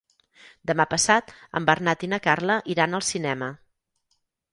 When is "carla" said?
2.29-2.55